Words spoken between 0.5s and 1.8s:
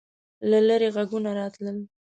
لیرې غږونه راتلل.